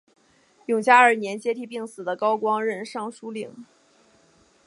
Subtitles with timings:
[0.65, 3.67] 永嘉二年接替病死的高光任尚书令。